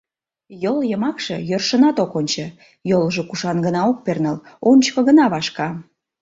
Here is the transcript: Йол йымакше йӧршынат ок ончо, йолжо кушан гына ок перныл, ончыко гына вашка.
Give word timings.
Йол 0.63 0.79
йымакше 0.89 1.37
йӧршынат 1.49 1.97
ок 2.03 2.11
ончо, 2.19 2.45
йолжо 2.89 3.21
кушан 3.29 3.57
гына 3.65 3.81
ок 3.91 3.97
перныл, 4.05 4.37
ончыко 4.69 5.01
гына 5.09 5.25
вашка. 5.33 5.67